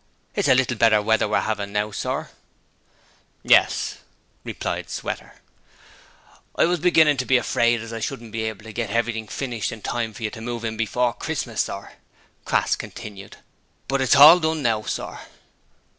[0.33, 2.31] 'It's a little better weather we're 'avin' now, sir.'
[3.43, 3.97] 'Yes,'
[4.43, 5.35] replied Sweater.
[6.55, 9.71] 'I was beginnin' to be afraid as I shouldn't be hable to git heverything finished
[9.71, 11.91] in time for you to move in before Christmas, sir,'
[12.45, 13.37] Crass continued,
[13.87, 15.19] 'but it's hall done now, sir.'